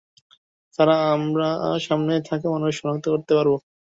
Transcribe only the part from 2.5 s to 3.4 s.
মানুষদের শনাক্ত করতে